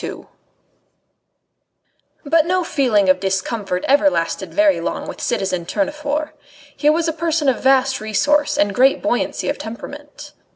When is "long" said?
4.81-5.07